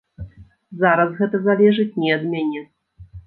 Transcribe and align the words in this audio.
Зараз 0.83 1.11
гэта 1.19 1.41
залежыць 1.47 1.97
не 2.05 2.09
ад 2.17 2.23
мяне. 2.33 2.61